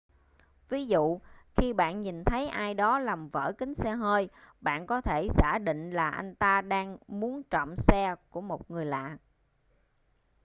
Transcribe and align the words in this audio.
ví 0.69 0.87
dụ 0.87 1.19
khi 1.57 1.73
bạn 1.73 2.01
nhìn 2.01 2.23
thấy 2.23 2.47
ai 2.47 2.73
đó 2.73 2.99
làm 2.99 3.29
vỡ 3.29 3.53
kính 3.57 3.73
xe 3.73 3.91
hơi 3.95 4.29
bạn 4.61 4.85
có 4.87 5.01
thể 5.01 5.27
giả 5.35 5.57
định 5.57 5.91
là 5.91 6.09
anh 6.09 6.35
ta 6.35 6.61
đang 6.61 6.97
muốn 7.07 7.43
trộm 7.43 7.75
xe 7.75 8.15
của 8.29 8.41
một 8.41 8.71
người 8.71 8.85
lạ 8.85 9.17